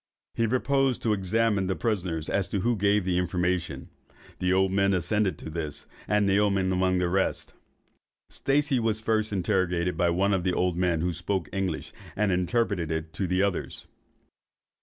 [0.33, 3.89] He proposed to examine the prisoners as to who gave the information.
[4.39, 7.53] The old men assented to this, and Naoman among the rest.
[8.31, 13.13] Stacey was first interrogated by one of the old men, who spoke English, and interpreted
[13.13, 13.85] to the others.